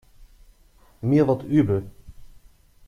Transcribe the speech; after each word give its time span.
Mir 1.03 1.27
wird 1.27 1.43
übel. 1.43 1.91